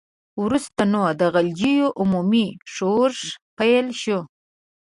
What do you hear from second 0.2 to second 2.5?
وروسته نو د غلجیو عمومي